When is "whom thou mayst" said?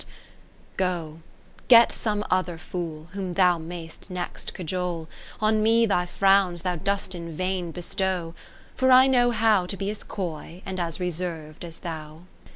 3.11-4.09